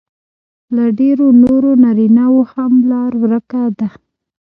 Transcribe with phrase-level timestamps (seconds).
[0.75, 3.87] له ډېرو نورو نارینهو هم لار ورکه ده